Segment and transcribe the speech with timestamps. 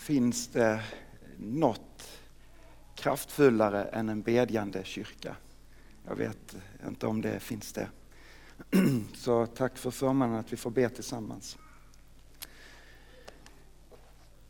[0.00, 0.80] finns det
[1.38, 2.08] något
[2.94, 5.36] kraftfullare än en bedjande kyrka.
[6.08, 7.88] Jag vet inte om det finns det.
[9.14, 11.58] Så tack för förmånen att vi får be tillsammans.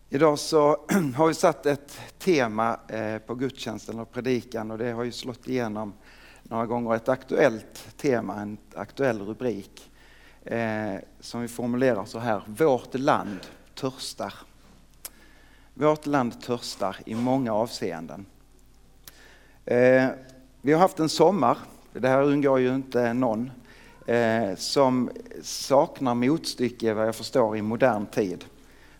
[0.09, 0.87] Idag så
[1.17, 5.49] har vi satt ett tema eh, på gudstjänsten och predikan och det har ju slått
[5.49, 5.93] igenom
[6.43, 9.91] några gånger ett aktuellt tema, en aktuell rubrik
[10.45, 13.39] eh, som vi formulerar så här, vårt land
[13.75, 14.35] törstar.
[15.81, 18.27] Vårt land törstar i många avseenden.
[19.65, 20.07] Eh,
[20.63, 21.59] vi har haft en sommar,
[21.93, 23.51] det här undgår ju inte någon,
[24.07, 25.11] eh, som
[25.43, 28.45] saknar motstycke vad jag förstår i modern tid.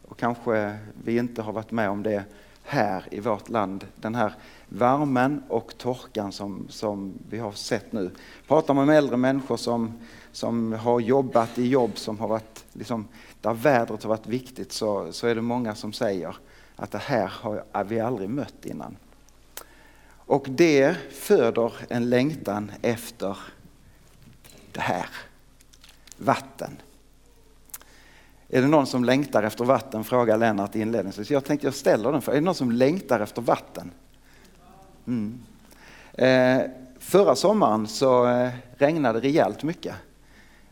[0.09, 2.25] Och kanske vi inte har varit med om det
[2.63, 3.87] här i vårt land.
[3.97, 4.35] Den här
[4.69, 8.11] värmen och torkan som, som vi har sett nu.
[8.49, 9.93] Pratar man med äldre människor som,
[10.33, 13.09] som har jobbat i jobb som har varit, liksom,
[13.41, 16.37] där vädret har varit viktigt så, så är det många som säger
[16.81, 17.33] att det här
[17.73, 18.97] har vi aldrig mött innan.
[20.13, 23.37] Och det föder en längtan efter
[24.73, 25.07] det här,
[26.17, 26.71] vatten.
[28.49, 30.05] Är det någon som längtar efter vatten?
[30.05, 31.31] frågar Lennart inledningsvis.
[31.31, 32.33] Jag tänkte jag ställer den för.
[32.33, 33.91] Är det någon som längtar efter vatten?
[35.07, 35.41] Mm.
[36.13, 39.95] Eh, förra sommaren så eh, regnade det rejält mycket.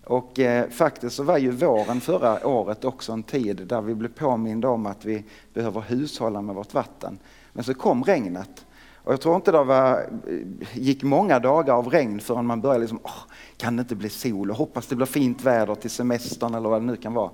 [0.09, 4.09] Och eh, faktiskt så var ju våren förra året också en tid där vi blev
[4.09, 7.19] påminda om att vi behöver hushålla med vårt vatten.
[7.53, 8.67] Men så kom regnet.
[8.95, 9.93] Och jag tror inte det var,
[10.29, 13.23] eh, gick många dagar av regn förrän man började liksom, oh,
[13.57, 16.83] kan det inte bli sol och hoppas det blir fint väder till semestern eller vad
[16.83, 17.31] det nu kan vara.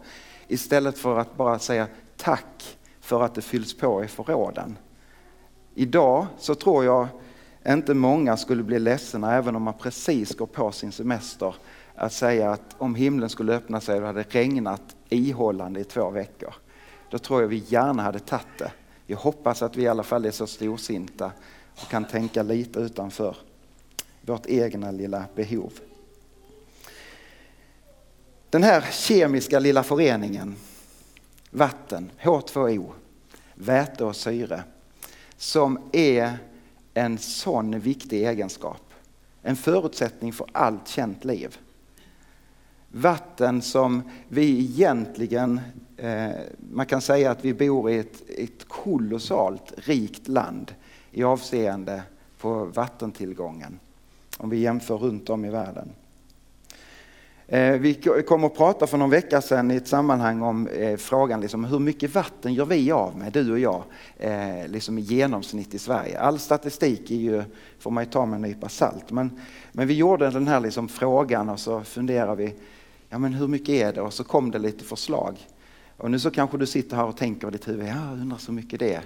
[0.48, 1.86] Istället för att bara säga
[2.16, 4.78] tack för att det fylls på i förråden.
[5.74, 7.06] Idag så tror jag
[7.68, 11.54] inte många skulle bli ledsna även om man precis går på sin semester
[11.94, 16.10] att säga att om himlen skulle öppna sig och det hade regnat ihållande i två
[16.10, 16.54] veckor.
[17.10, 18.72] Då tror jag vi gärna hade tagit det.
[19.06, 21.32] Jag hoppas att vi i alla fall är så storsinta
[21.82, 23.36] och kan tänka lite utanför
[24.20, 25.72] vårt egna lilla behov.
[28.50, 30.56] Den här kemiska lilla föreningen,
[31.50, 32.92] vatten, H2O,
[33.54, 34.62] väte och syre,
[35.36, 36.38] som är
[36.94, 38.82] en sån viktig egenskap.
[39.42, 41.58] En förutsättning för allt känt liv.
[42.96, 45.60] Vatten som vi egentligen,
[45.96, 46.30] eh,
[46.72, 50.74] man kan säga att vi bor i ett, ett kolossalt rikt land
[51.10, 52.02] i avseende
[52.40, 53.78] på vattentillgången.
[54.38, 55.88] Om vi jämför runt om i världen.
[57.46, 57.94] Eh, vi
[58.26, 61.78] kom att prata för någon vecka sedan i ett sammanhang om eh, frågan liksom, hur
[61.78, 63.82] mycket vatten gör vi av med, du och jag,
[64.16, 66.20] eh, liksom i genomsnitt i Sverige.
[66.20, 67.42] All statistik är ju,
[67.78, 69.10] får man ju ta med en nypa salt.
[69.10, 69.40] Men,
[69.72, 72.54] men vi gjorde den här liksom frågan och så funderar vi,
[73.14, 74.00] ja men hur mycket är det?
[74.00, 75.38] Och så kom det lite förslag.
[75.96, 78.38] Och nu så kanske du sitter här och tänker i ditt huvud, ja jag undrar
[78.38, 79.00] så mycket det.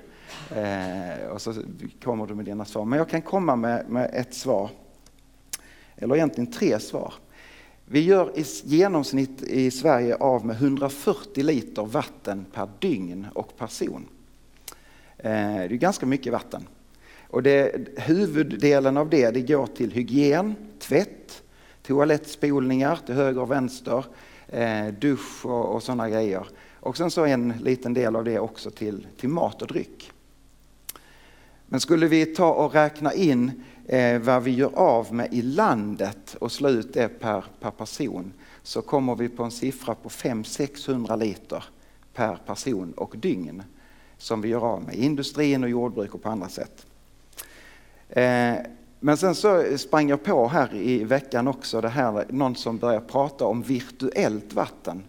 [0.56, 1.54] Eh, och så
[2.02, 2.84] kommer du med dina svar.
[2.84, 4.70] Men jag kan komma med, med ett svar.
[5.96, 7.14] Eller egentligen tre svar.
[7.84, 14.06] Vi gör i genomsnitt i Sverige av med 140 liter vatten per dygn och person.
[15.18, 16.66] Eh, det är ganska mycket vatten.
[17.26, 21.42] Och det, huvuddelen av det, det går till hygien, tvätt,
[21.88, 24.04] toalettspolningar till höger och vänster,
[24.48, 26.46] eh, dusch och, och sådana grejer.
[26.80, 30.12] Och sen så en liten del av det också till, till mat och dryck.
[31.66, 36.36] Men skulle vi ta och räkna in eh, vad vi gör av med i landet
[36.40, 38.32] och slå ut det per, per person
[38.62, 41.64] så kommer vi på en siffra på 500-600 liter
[42.14, 43.62] per person och dygn
[44.18, 46.86] som vi gör av med i industrin och jordbruk och på andra sätt.
[48.08, 48.54] Eh,
[49.00, 53.00] men sen så sprang jag på här i veckan också det här, någon som börjar
[53.00, 55.02] prata om virtuellt vatten.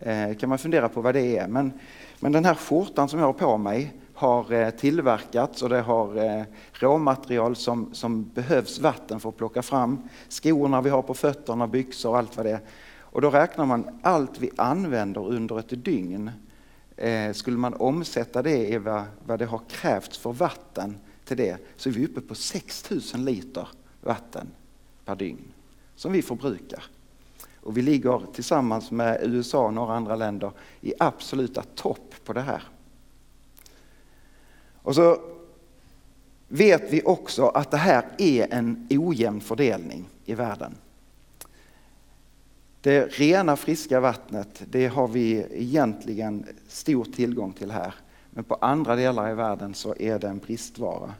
[0.00, 1.48] Eh, kan man fundera på vad det är.
[1.48, 1.72] Men,
[2.20, 6.16] men den här skjortan som jag har på mig har eh, tillverkats och det har
[6.16, 10.08] eh, råmaterial som, som behövs vatten för att plocka fram.
[10.28, 12.60] Skorna vi har på fötterna, byxor och allt vad det är.
[13.00, 16.30] Och då räknar man allt vi använder under ett dygn.
[16.96, 21.58] Eh, skulle man omsätta det i vad, vad det har krävts för vatten till det
[21.76, 23.68] så är vi uppe på 6000 liter
[24.00, 24.46] vatten
[25.04, 25.52] per dygn
[25.96, 26.84] som vi förbrukar.
[27.60, 32.40] Och vi ligger tillsammans med USA och några andra länder i absoluta topp på det
[32.40, 32.62] här.
[34.82, 35.20] Och så
[36.48, 40.74] vet vi också att det här är en ojämn fördelning i världen.
[42.80, 47.94] Det rena friska vattnet, det har vi egentligen stor tillgång till här.
[48.38, 51.14] Men på andra delar i världen så är det en bristvara.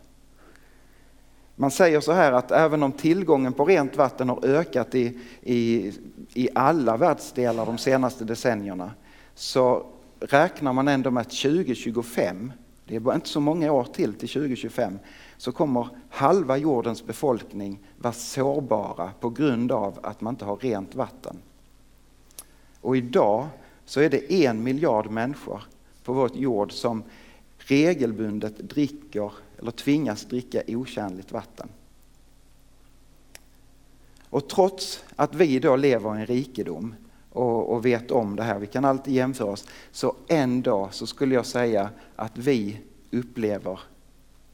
[1.57, 5.93] Man säger så här att även om tillgången på rent vatten har ökat i, i,
[6.35, 8.91] i alla världsdelar de senaste decennierna
[9.35, 9.87] så
[10.21, 12.53] räknar man ändå med att 2025,
[12.85, 14.99] det är bara inte så många år till till 2025,
[15.37, 20.95] så kommer halva jordens befolkning vara sårbara på grund av att man inte har rent
[20.95, 21.37] vatten.
[22.81, 23.47] Och idag
[23.85, 25.63] så är det en miljard människor
[26.09, 27.03] på vår jord som
[27.59, 31.69] regelbundet dricker eller tvingas dricka otjänligt vatten.
[34.31, 36.95] Och trots att vi då lever i en rikedom
[37.31, 41.07] och, och, vet om det här, vi kan alltid jämföra oss, så en dag så
[41.07, 42.81] skulle jag säga att vi
[43.11, 43.81] upplever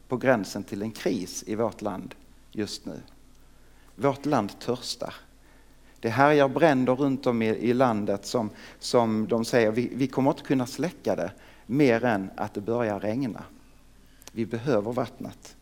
[0.08, 2.14] på gränsen till en kris i vårt land
[2.52, 3.00] just nu.
[3.96, 5.14] Vårt land törstar.
[6.00, 10.30] Det härjar bränder runt om i, i landet som, som de säger, vi, vi kommer
[10.30, 11.32] inte kunna släcka det
[11.66, 13.44] mer än att det börjar regna.
[14.32, 15.56] Vi behöver vattnet.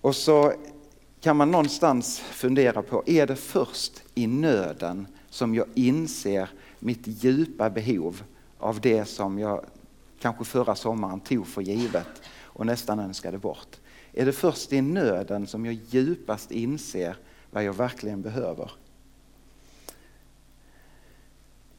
[0.00, 0.52] Och så
[1.20, 7.70] kan man någonstans fundera på, är det först i nöden som jag inser mitt djupa
[7.70, 8.22] behov
[8.58, 9.64] av det som jag
[10.20, 13.76] kanske förra sommaren tog för givet och nästan önskade bort?
[14.12, 17.16] Är det först i nöden som jag djupast inser
[17.50, 18.70] vad jag verkligen behöver?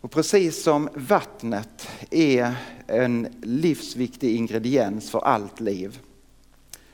[0.01, 2.55] Och precis som vattnet är
[2.87, 5.99] en livsviktig ingrediens för allt liv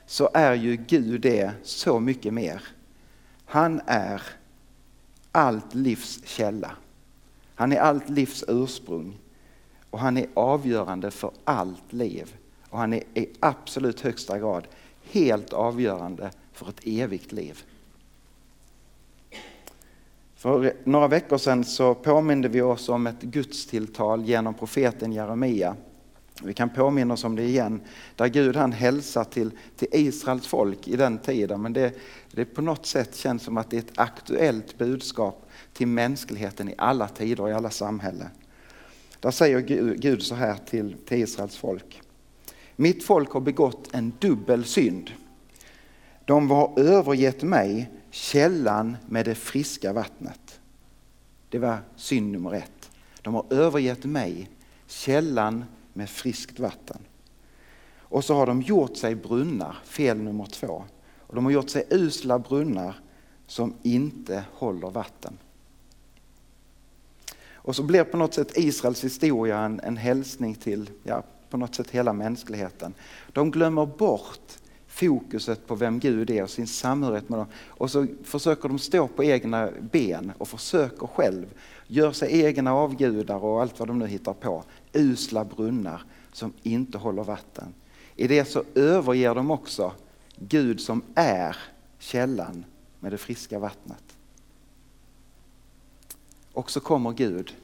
[0.06, 2.62] så är ju Gud det så mycket mer.
[3.44, 4.22] Han är
[5.32, 6.70] allt livs källa.
[7.54, 9.18] Han är allt livs ursprung
[9.90, 12.36] och han är avgörande för allt liv.
[12.68, 14.66] Och han är i absolut högsta grad
[15.02, 17.64] helt avgörande för ett evigt liv.
[20.36, 25.76] För några veckor sedan så påminde vi oss om ett gudstilltal genom profeten Jeremia.
[26.42, 27.80] Vi kan påminna oss om det igen,
[28.16, 31.62] där Gud han hälsar till, till Israels folk i den tiden.
[31.62, 31.92] Men det,
[32.30, 36.74] det på något sätt känns som att det är ett aktuellt budskap till mänskligheten i
[36.78, 38.28] alla tider och i alla samhällen.
[39.20, 39.60] Där säger
[39.94, 42.02] Gud så här till, till Israels folk.
[42.76, 45.10] Mitt folk har begått en dubbel synd.
[46.24, 50.60] De har övergett mig, källan med det friska vattnet.
[51.48, 52.90] Det var synd nummer ett.
[53.22, 54.50] De har övergett mig,
[54.86, 56.98] källan med friskt vatten.
[57.98, 60.84] Och så har de gjort sig brunnar, fel nummer två.
[61.18, 63.00] Och de har gjort sig usla brunnar
[63.46, 65.38] som inte håller vatten.
[67.52, 71.74] Och så blir på något sätt Israels historia en, en hälsning till ja, på något
[71.74, 72.94] sätt hela mänskligheten.
[73.32, 74.58] De glömmer bort
[74.96, 77.46] fokuset på vem Gud är och sin samhörighet med dem.
[77.68, 81.46] Och så försöker de stå på egna ben och försöker själv.
[81.86, 84.64] Gör sig egna avgudar och allt vad de nu hittar på.
[84.92, 86.02] Usla brunnar
[86.32, 87.74] som inte håller vatten.
[88.16, 89.92] I det så överger de också
[90.36, 91.56] Gud som är
[91.98, 92.64] källan
[93.00, 94.16] med det friska vattnet.
[96.52, 97.54] Och så kommer Gud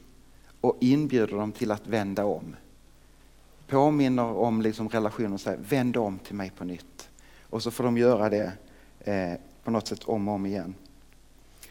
[0.61, 2.55] och inbjuder dem till att vända om.
[3.67, 7.09] Påminner om liksom relationen och säger vänd om till mig på nytt.
[7.53, 8.51] Och så får de göra det
[8.99, 9.33] eh,
[9.63, 10.75] på något sätt om och om igen.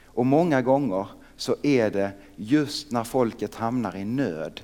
[0.05, 1.07] Och många gånger
[1.37, 4.61] så är det just när folket hamnar i nöd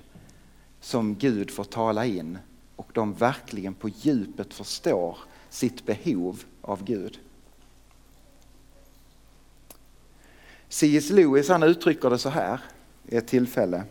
[0.80, 2.38] som Gud får tala in
[2.76, 5.18] och de verkligen på djupet förstår
[5.50, 7.18] sitt behov av Gud.
[10.68, 11.10] C.S.
[11.10, 12.60] Lewis han uttrycker det så här
[13.06, 13.84] i ett tillfälle.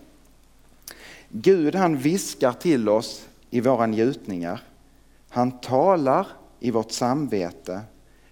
[1.29, 4.61] Gud han viskar till oss i våra njutningar.
[5.29, 6.27] Han talar
[6.59, 7.81] i vårt samvete,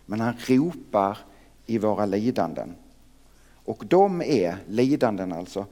[0.06, 1.18] men han ropar
[1.66, 2.76] i våra lidanden.
[3.66, 5.66] Och de är, lidanden alltså,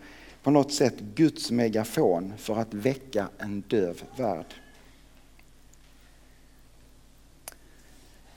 [0.43, 4.53] på något sätt Guds megafon för att väcka en döv värld.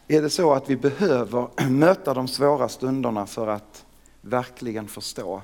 [0.09, 3.85] Är det så att vi behöver möta de svåra stunderna för att
[4.21, 5.43] verkligen förstå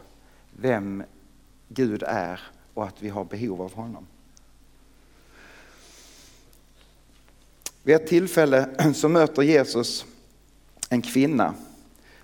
[0.56, 1.02] vem
[1.68, 2.40] Gud är
[2.74, 4.06] och att vi har behov av honom?
[7.82, 10.06] Vid ett tillfälle så möter Jesus
[10.88, 11.54] en kvinna.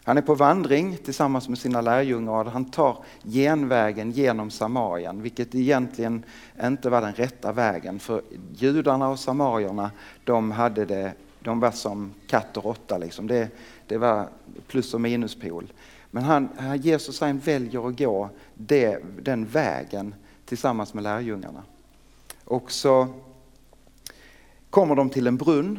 [0.05, 5.55] Han är på vandring tillsammans med sina lärjungar och han tar genvägen genom Samarien, vilket
[5.55, 6.25] egentligen
[6.63, 7.99] inte var den rätta vägen.
[7.99, 8.23] För
[8.57, 9.91] judarna och samarierna,
[10.25, 12.99] de, hade det, de var som katt och råtta.
[12.99, 13.27] Liksom.
[13.27, 13.49] Det,
[13.87, 14.29] det var
[14.67, 15.73] plus och minuspol.
[16.11, 16.49] Men han,
[16.83, 21.63] Jesus han väljer att gå det, den vägen tillsammans med lärjungarna.
[22.45, 23.09] Och så
[24.71, 25.79] kommer de till en brunn,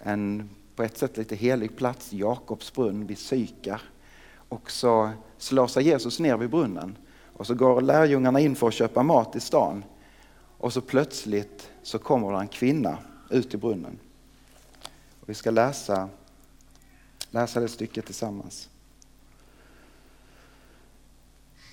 [0.00, 3.82] en på ett sätt lite helig plats, Jakobs brunn vid Sykar.
[4.48, 6.96] Och så slår sig Jesus ner vid brunnen
[7.32, 9.84] och så går lärjungarna in för att köpa mat i stan.
[10.58, 12.98] Och så plötsligt så kommer det en kvinna
[13.30, 13.98] ut i brunnen.
[15.20, 16.08] Och vi ska läsa,
[17.30, 18.68] läsa det stycket tillsammans.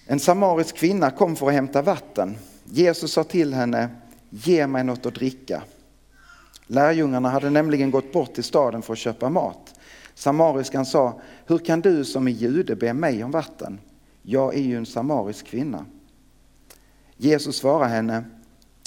[0.06, 2.38] En samarisk kvinna kom för att hämta vatten.
[2.64, 3.90] Jesus sa till henne,
[4.30, 5.64] ge mig något att dricka.
[6.68, 9.80] Lärjungarna hade nämligen gått bort till staden för att köpa mat.
[10.16, 13.80] Samariskan sa, hur kan du som är jude be mig om vatten?
[14.22, 15.86] Jag är ju en samarisk kvinna.
[17.18, 18.24] Jesus svarade henne,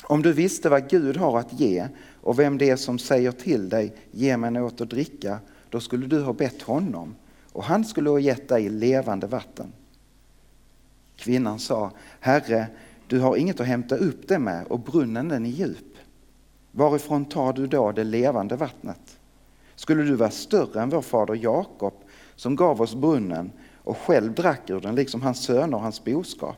[0.04, 1.88] om du visste vad Gud har att ge
[2.20, 5.38] och vem det är som säger till dig, ge mig något att dricka,
[5.70, 7.14] då skulle du ha bett honom
[7.52, 9.72] och han skulle ha gett dig levande vatten.
[11.16, 11.90] Kvinnan sa,
[12.20, 12.66] Herre,
[13.06, 15.95] du har inget att hämta upp det med och brunnen den är djup.
[16.76, 19.18] Varifrån tar du då det levande vattnet?
[19.74, 21.94] Skulle du vara större än vår fader Jakob
[22.34, 26.56] som gav oss brunnen och själv drack ur den liksom hans söner och hans boskap?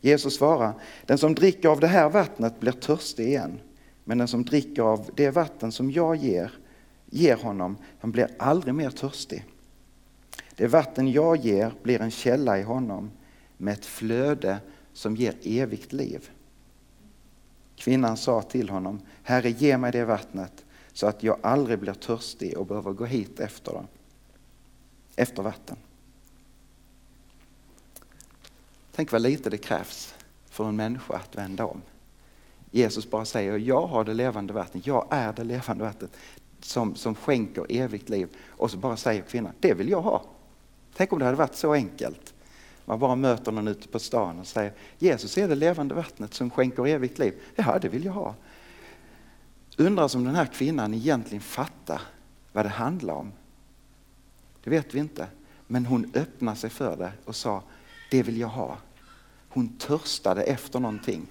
[0.00, 0.72] Jesus svarar,
[1.06, 3.60] den som dricker av det här vattnet blir törstig igen.
[4.04, 6.52] Men den som dricker av det vatten som jag ger,
[7.10, 9.44] ger honom, han blir aldrig mer törstig.
[10.54, 13.10] Det vatten jag ger blir en källa i honom
[13.56, 14.58] med ett flöde
[14.92, 16.30] som ger evigt liv.
[17.80, 22.58] Kvinnan sa till honom, Herre ge mig det vattnet så att jag aldrig blir törstig
[22.58, 23.86] och behöver gå hit efter, det,
[25.22, 25.76] efter vatten.
[28.92, 30.14] Tänk vad lite det krävs
[30.50, 31.82] för en människa att vända om.
[32.70, 36.16] Jesus bara säger, jag har det levande vattnet, jag är det levande vattnet
[36.60, 38.28] som, som skänker evigt liv.
[38.48, 40.24] Och så bara säger kvinnan, det vill jag ha.
[40.96, 42.34] Tänk om det hade varit så enkelt.
[42.90, 46.50] Man bara möter någon ute på stan och säger, Jesus är det levande vattnet som
[46.50, 47.34] skänker evigt liv.
[47.56, 48.34] Ja, det vill jag ha.
[49.76, 52.00] Undrar om den här kvinnan egentligen fattar
[52.52, 53.32] vad det handlar om.
[54.64, 55.26] Det vet vi inte.
[55.66, 57.62] Men hon öppnade sig för det och sa,
[58.10, 58.78] det vill jag ha.
[59.48, 61.26] Hon törstade efter någonting.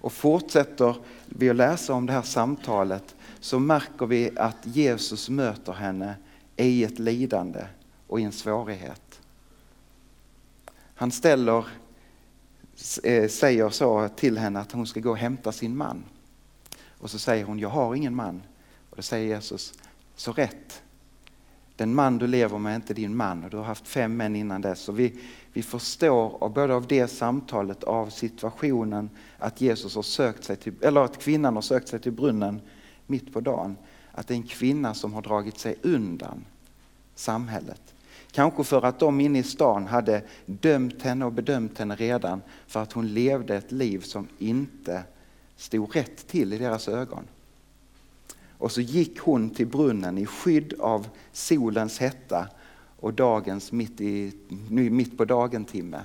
[0.00, 5.72] Och fortsätter vi att läsa om det här samtalet så märker vi att Jesus möter
[5.72, 6.14] henne
[6.56, 7.64] i ett lidande
[8.06, 9.03] och i en svårighet.
[11.04, 11.66] Han ställer,
[13.02, 16.04] eh, säger så till henne att hon ska gå och hämta sin man.
[16.98, 18.42] Och så säger hon, jag har ingen man.
[18.90, 19.74] Och då säger Jesus,
[20.16, 20.82] så rätt.
[21.76, 24.36] Den man du lever med är inte din man och du har haft fem män
[24.36, 24.80] innan dess.
[24.80, 25.20] Så vi,
[25.52, 31.00] vi förstår både av det samtalet, av situationen, att Jesus har sökt sig till, eller
[31.00, 32.60] att kvinnan har sökt sig till brunnen
[33.06, 33.76] mitt på dagen.
[34.12, 36.44] Att det är en kvinna som har dragit sig undan
[37.14, 37.93] samhället.
[38.34, 42.82] Kanske för att de inne i stan hade dömt henne och bedömt henne redan för
[42.82, 45.02] att hon levde ett liv som inte
[45.56, 47.24] stod rätt till i deras ögon.
[48.58, 52.48] Och så gick hon till brunnen i skydd av solens hetta
[53.00, 54.32] och dagens mitt, i,
[54.68, 56.00] mitt på dagen-timme.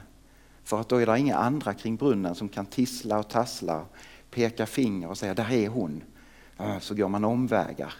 [0.63, 3.85] För att då är det inga andra kring brunnen som kan tissla och tassla,
[4.31, 6.01] peka finger och säga där är hon.
[6.79, 7.93] Så går man omvägar.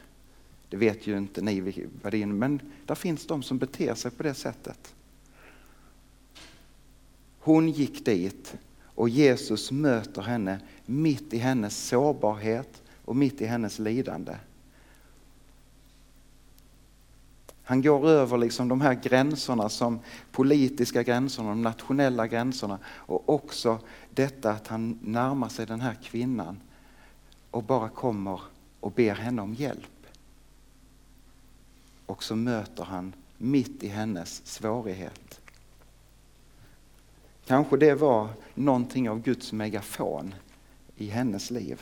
[0.69, 4.11] Det vet ju inte ni vad det är, men där finns de som beter sig
[4.11, 4.95] på det sättet.
[7.39, 13.79] Hon gick dit och Jesus möter henne mitt i hennes sårbarhet och mitt i hennes
[13.79, 14.35] lidande.
[17.63, 19.99] Han går över liksom de här gränserna som
[20.31, 26.59] politiska gränserna, de nationella gränserna och också detta att han närmar sig den här kvinnan
[27.51, 28.41] och bara kommer
[28.79, 29.98] och ber henne om hjälp.
[32.09, 35.41] Och så möter han mitt i hennes svårighet.
[37.45, 40.35] Kanske det var någonting av Guds megafon
[40.95, 41.81] i hennes liv.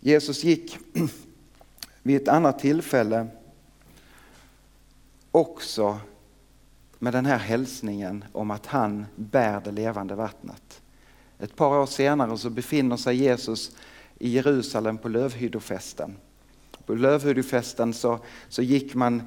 [0.00, 0.78] Jesus gick
[2.02, 3.28] vid ett annat tillfälle
[5.30, 6.00] också
[6.98, 10.81] med den här hälsningen om att han bär det levande vattnet.
[11.42, 13.76] Ett par år senare så befinner sig Jesus
[14.18, 16.16] i Jerusalem på lövhyddofesten.
[16.86, 18.18] På lövhyddofesten så,
[18.48, 19.22] så gick man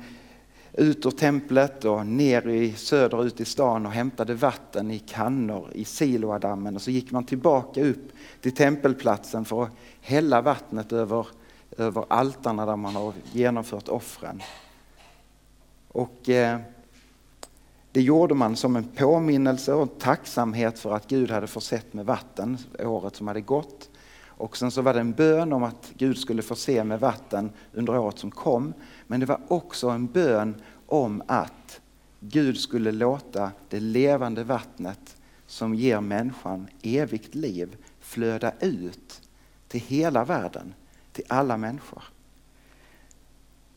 [0.73, 5.85] ut ur templet och ner i söderut i stan och hämtade vatten i kannor i
[5.85, 11.27] Siloadammen och så gick man tillbaka upp till tempelplatsen för att hälla vattnet över,
[11.77, 14.41] över altarna där man har genomfört offren.
[15.87, 16.59] Och eh,
[17.95, 22.57] det gjorde man som en påminnelse och tacksamhet för att Gud hade försett med vatten
[22.79, 23.89] året som hade gått.
[24.25, 27.97] Och sen så var det en bön om att Gud skulle förse med vatten under
[27.97, 28.73] året som kom.
[29.07, 31.81] Men det var också en bön om att
[32.19, 39.21] Gud skulle låta det levande vattnet som ger människan evigt liv flöda ut
[39.67, 40.73] till hela världen,
[41.11, 42.03] till alla människor.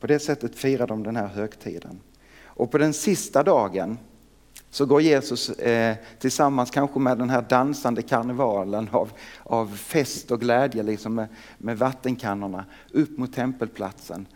[0.01, 2.01] På det sättet firar de den här högtiden.
[2.45, 3.99] Och på den sista dagen
[4.71, 10.41] så går Jesus eh, tillsammans kanske med den här dansande karnevalen av, av fest och
[10.41, 14.27] glädje liksom med, med vattenkannorna upp mot tempelplatsen.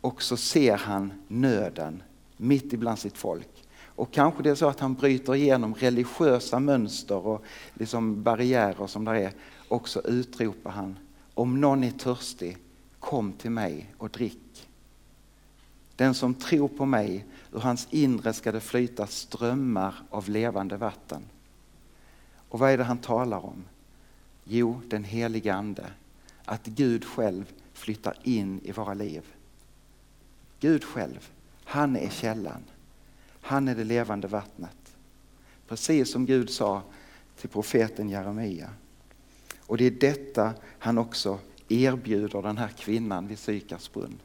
[0.00, 2.02] Och så ser han nöden
[2.36, 3.48] mitt ibland sitt folk.
[3.94, 7.44] Och kanske det är så att han bryter igenom religiösa mönster och
[7.74, 9.32] liksom barriärer som där är.
[9.68, 10.98] Och så utropar han,
[11.34, 12.58] om någon är törstig,
[12.98, 14.68] kom till mig och drick.
[15.96, 21.22] Den som tror på mig, ur hans inre ska det flyta strömmar av levande vatten.
[22.48, 23.64] Och vad är det han talar om?
[24.44, 25.86] Jo, den helige Ande.
[26.44, 29.22] Att Gud själv flyttar in i våra liv.
[30.60, 31.30] Gud själv,
[31.64, 32.62] han är källan.
[33.40, 34.96] Han är det levande vattnet.
[35.68, 36.82] Precis som Gud sa
[37.36, 38.70] till profeten Jeremia.
[39.66, 44.18] Och det är detta han också erbjuder den här kvinnan vid Sykars brunn.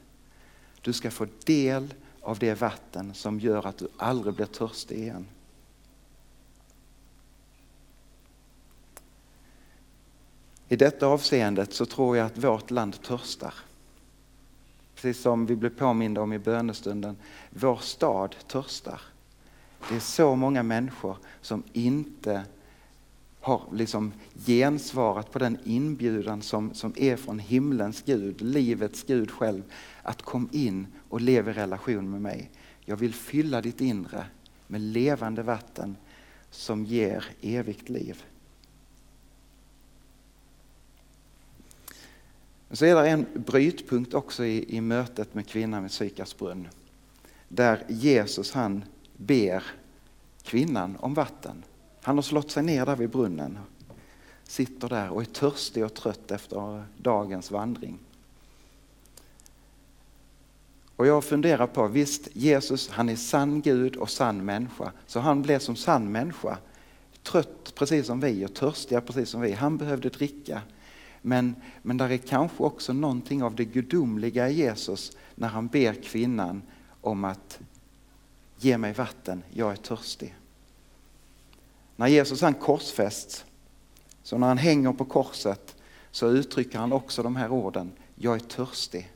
[0.87, 5.27] Du ska få del av det vatten som gör att du aldrig blir törstig igen.
[10.67, 13.53] I detta avseendet så tror jag att vårt land törstar.
[14.95, 17.17] Precis som vi blev påminda om i bönestunden.
[17.49, 19.01] Vår stad törstar.
[19.89, 22.45] Det är så många människor som inte
[23.47, 24.13] har liksom
[24.45, 29.63] gensvarat på den inbjudan som, som är från himlens Gud, livets Gud själv.
[30.03, 32.51] Att kom in och lev i relation med mig.
[32.85, 34.25] Jag vill fylla ditt inre
[34.67, 35.95] med levande vatten
[36.51, 38.23] som ger evigt liv.
[42.71, 46.67] Så är det en brytpunkt också i, i mötet med kvinnan vid Sykars brunn.
[47.47, 48.83] Där Jesus han
[49.17, 49.63] ber
[50.43, 51.63] kvinnan om vatten.
[52.07, 53.57] Han har slått sig ner där vid brunnen,
[54.43, 57.99] sitter där och är törstig och trött efter dagens vandring.
[60.95, 65.41] Och jag funderar på, visst Jesus han är sann Gud och sann människa, så han
[65.41, 66.57] blev som sann människa
[67.23, 69.51] trött precis som vi och törstig precis som vi.
[69.51, 70.61] Han behövde dricka.
[71.21, 75.93] Men, men där är kanske också någonting av det gudomliga i Jesus när han ber
[75.93, 76.61] kvinnan
[77.01, 77.59] om att
[78.57, 80.35] ge mig vatten, jag är törstig.
[81.97, 83.45] När Jesus han korsfästs,
[84.23, 85.75] så när han hänger på korset
[86.11, 89.11] så uttrycker han också de här orden, jag är törstig.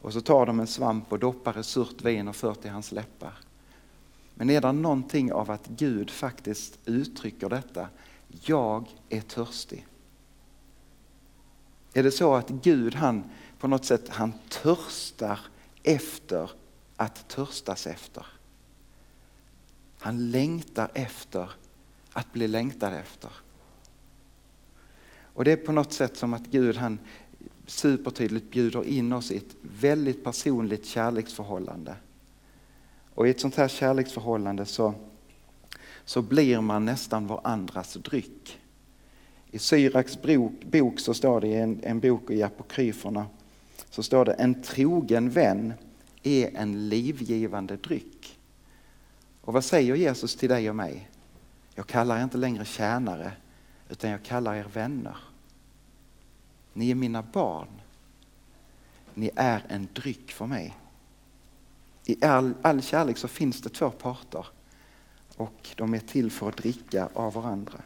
[0.00, 2.92] Och så tar de en svamp och doppar i surt vin och för till hans
[2.92, 3.38] läppar.
[4.34, 7.88] Men är det någonting av att Gud faktiskt uttrycker detta,
[8.28, 9.86] jag är törstig.
[11.94, 13.24] Är det så att Gud han
[13.58, 15.40] på något sätt han törstar
[15.82, 16.50] efter
[16.96, 18.26] att törstas efter?
[19.98, 21.50] Han längtar efter
[22.12, 23.30] att bli längtad efter.
[25.34, 26.98] Och det är på något sätt som att Gud han
[27.66, 31.96] supertydligt bjuder in oss i ett väldigt personligt kärleksförhållande.
[33.14, 34.94] Och i ett sånt här kärleksförhållande så,
[36.04, 38.58] så blir man nästan varandras dryck.
[39.50, 43.26] I Syraks bok, bok så står det i en, en bok i apokryferna
[43.90, 45.72] så står det en trogen vän
[46.22, 48.38] är en livgivande dryck.
[49.40, 51.08] Och vad säger Jesus till dig och mig?
[51.80, 53.32] Jag kallar er inte längre tjänare
[53.88, 55.16] utan jag kallar er vänner.
[56.72, 57.68] Ni är mina barn.
[59.14, 60.76] Ni är en dryck för mig.
[62.04, 64.46] I all, all kärlek så finns det två parter
[65.36, 67.80] och de är till för att dricka av varandra.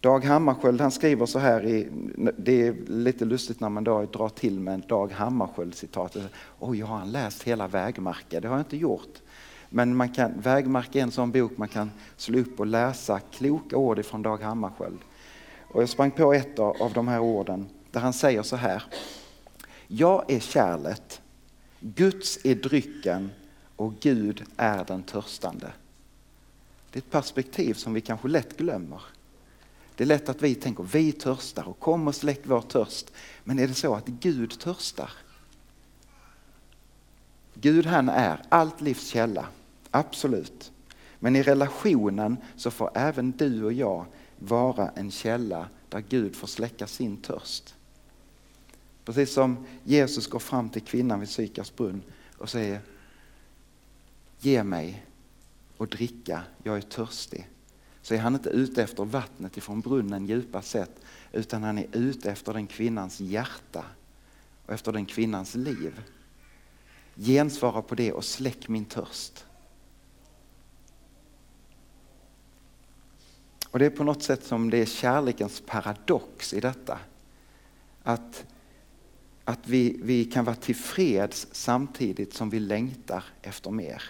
[0.00, 1.88] Dag Hammarskjöld han skriver så här, i,
[2.36, 6.16] det är lite lustigt när man då drar till med en Dag Hammarskjöld citat.
[6.58, 8.40] Oj, har han läst hela Vägmarka?
[8.40, 9.22] Det har jag inte gjort.
[9.68, 13.76] Men man kan, Vägmarka är en sån bok man kan slå upp och läsa kloka
[13.76, 14.98] ord ifrån Dag Hammarskjöld.
[15.68, 18.82] Och jag sprang på ett av de här orden där han säger så här.
[19.86, 21.20] Jag är kärlet,
[21.80, 23.30] Guds är drycken
[23.76, 25.72] och Gud är den törstande.
[26.90, 29.02] Det är ett perspektiv som vi kanske lätt glömmer.
[29.94, 33.12] Det är lätt att vi tänker vi törstar och kom och släck vår törst.
[33.44, 35.10] Men är det så att Gud törstar?
[37.54, 39.46] Gud han är allt livs källa,
[39.98, 40.72] absolut.
[41.18, 44.06] Men i relationen så får även du och jag
[44.38, 47.74] vara en källa där Gud får släcka sin törst.
[49.04, 52.02] Precis som Jesus går fram till kvinnan vid Sykars brunn
[52.38, 52.80] och säger
[54.40, 55.06] Ge mig
[55.76, 57.48] och dricka, jag är törstig.
[58.02, 61.00] Så är han inte ute efter vattnet ifrån brunnen djupast sett
[61.32, 63.84] utan han är ute efter den kvinnans hjärta
[64.66, 66.00] och efter den kvinnans liv.
[67.14, 69.44] Gensvara på det och släck min törst.
[73.70, 76.98] Och det är på något sätt som det är kärlekens paradox i detta.
[78.02, 78.44] Att,
[79.44, 84.02] att vi, vi kan vara tillfreds samtidigt som vi längtar efter mer.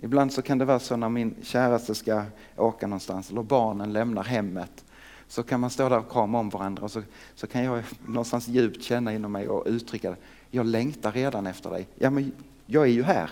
[0.00, 2.24] Ibland så kan det vara så när min käraste ska
[2.56, 4.84] åka någonstans eller barnen lämnar hemmet
[5.30, 7.02] så kan man stå där och krama om varandra och så,
[7.34, 10.16] så kan jag någonstans djupt känna inom mig och uttrycka.
[10.50, 11.88] Jag längtar redan efter dig.
[11.94, 12.32] Ja, men
[12.66, 13.30] jag är ju här.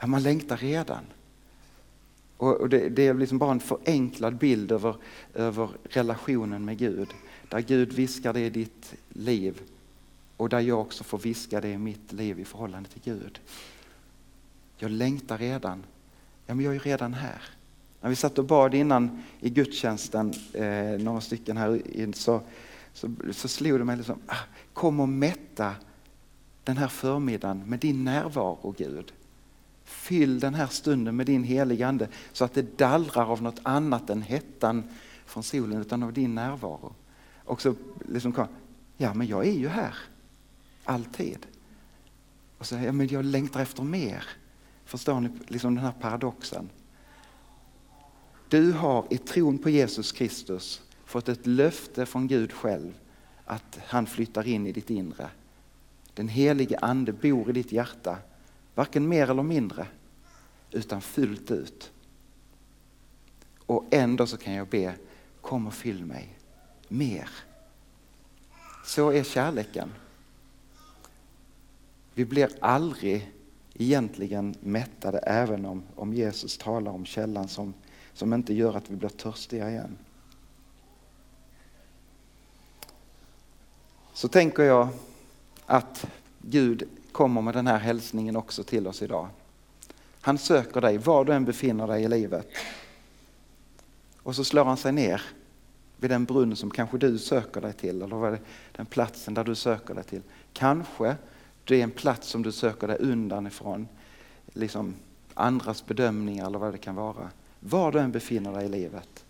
[0.00, 1.04] Ja, man längtar redan.
[2.44, 4.96] Och det, det, är liksom bara en förenklad bild över,
[5.34, 7.08] över relationen med Gud.
[7.48, 9.60] Där Gud viskar det i ditt liv
[10.36, 13.40] och där jag också får viska det i mitt liv i förhållande till Gud.
[14.76, 15.84] Jag längtar redan.
[16.46, 17.42] Ja, men jag är redan här.
[18.00, 22.40] När vi satt och bad innan i gudstjänsten, eh, några stycken här in, så,
[22.92, 24.36] så, så slog det mig liksom, ah,
[24.72, 25.74] kom och mätta
[26.64, 29.12] den här förmiddagen med din närvaro Gud.
[29.84, 34.10] Fyll den här stunden med din heliga Ande så att det dallrar av något annat
[34.10, 34.82] än hettan
[35.26, 36.94] från solen utan av din närvaro.
[37.44, 37.74] Och så
[38.08, 38.46] liksom,
[38.96, 39.94] ja men jag är ju här,
[40.84, 41.46] alltid.
[42.58, 44.24] Och så, ja men jag längtar efter mer.
[44.84, 46.70] Förstår ni liksom den här paradoxen?
[48.48, 52.92] Du har i tron på Jesus Kristus fått ett löfte från Gud själv
[53.44, 55.28] att han flyttar in i ditt inre.
[56.14, 58.18] Den helige ande bor i ditt hjärta,
[58.74, 59.86] varken mer eller mindre,
[60.70, 61.92] utan fullt ut.
[63.66, 64.94] Och ändå så kan jag be,
[65.40, 66.38] kom och fyll mig
[66.88, 67.30] mer.
[68.84, 69.92] Så är kärleken.
[72.14, 73.32] Vi blir aldrig
[73.74, 77.74] egentligen mättade även om, om Jesus talar om källan som,
[78.12, 79.98] som inte gör att vi blir törstiga igen.
[84.12, 84.88] Så tänker jag
[85.66, 86.06] att
[86.42, 89.28] Gud kommer med den här hälsningen också till oss idag.
[90.20, 92.48] Han söker dig var du än befinner dig i livet.
[94.22, 95.22] Och så slår han sig ner
[95.96, 98.38] vid den brunn som kanske du söker dig till eller
[98.72, 100.22] den platsen där du söker dig till.
[100.52, 101.16] Kanske
[101.64, 103.88] det är en plats som du söker dig undan ifrån
[104.46, 104.94] liksom
[105.34, 107.30] andras bedömningar eller vad det kan vara.
[107.60, 109.24] Var du än befinner dig i livet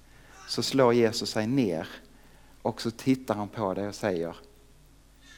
[0.48, 1.88] så slår Jesus sig ner
[2.62, 4.36] och så tittar han på dig och säger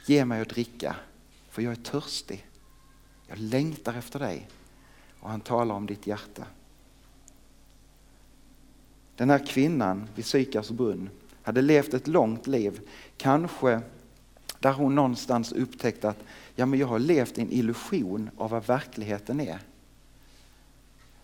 [0.06, 0.96] Ge mig att dricka
[1.56, 2.46] för jag är törstig.
[3.26, 4.48] Jag längtar efter dig.
[5.20, 6.46] Och han talar om ditt hjärta.
[9.14, 11.10] Den här kvinnan vid Sykars brunn
[11.42, 12.80] hade levt ett långt liv.
[13.16, 13.80] Kanske
[14.58, 16.22] där hon någonstans upptäckte att
[16.54, 19.58] ja, men jag har levt i en illusion av vad verkligheten är.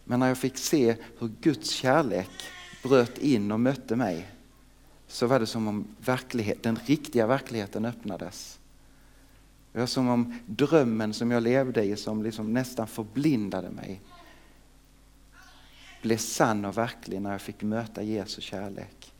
[0.04, 2.30] Men när jag fick se hur Guds kärlek
[2.82, 4.28] bröt in och mötte mig
[5.06, 8.58] så var det som om verklighet, den riktiga verkligheten öppnades.
[9.72, 14.00] Det var som om drömmen som jag levde i, som liksom nästan förblindade mig,
[16.02, 19.12] blev sann och verklig när jag fick möta Jesu kärlek.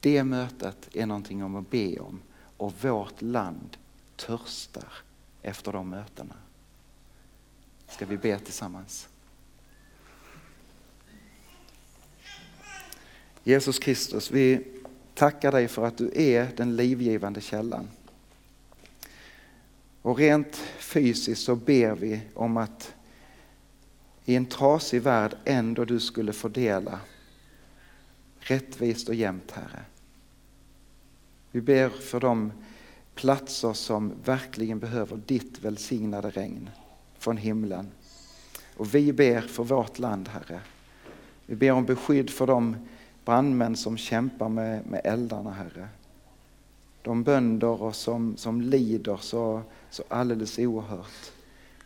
[0.00, 2.20] Det mötet är någonting om att be om
[2.56, 3.76] och vårt land
[4.16, 4.92] törstar
[5.42, 6.34] efter de mötena.
[7.88, 9.08] Ska vi be tillsammans?
[13.44, 14.71] Jesus Kristus, vi
[15.14, 17.88] tackar dig för att du är den livgivande källan.
[20.02, 22.94] Och rent fysiskt så ber vi om att
[24.24, 27.00] i en trasig värld ändå du skulle fördela
[28.38, 29.84] rättvist och jämnt, Herre.
[31.50, 32.52] Vi ber för de
[33.14, 36.70] platser som verkligen behöver ditt välsignade regn
[37.18, 37.86] från himlen.
[38.76, 40.60] Och vi ber för vårt land, Herre.
[41.46, 42.76] Vi ber om beskydd för de
[43.24, 45.88] brandmän som kämpar med, med eldarna, Herre.
[47.02, 51.32] De bönder och som, som lider så, så alldeles oerhört.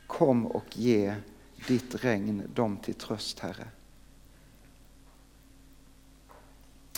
[0.06, 1.14] Kom och ge
[1.68, 3.66] ditt regn dem till tröst, Herre.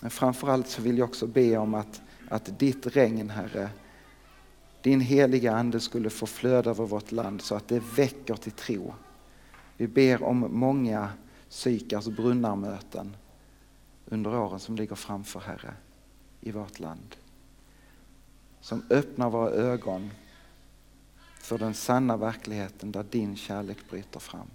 [0.03, 3.70] Men framförallt så vill jag också be om att, att ditt regn, Herre,
[4.83, 8.94] din heliga Ande skulle få flöda över vårt land så att det väcker till tro.
[9.77, 11.09] Vi ber om många
[11.51, 13.16] psykars brunnarmöten
[14.11, 15.75] under åren som ligger framför Herre
[16.40, 17.16] i vårt land.
[18.61, 20.11] Som öppnar våra ögon
[21.40, 24.51] för den sanna verkligheten där din kärlek bryter fram.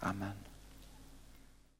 [0.00, 0.45] Amen.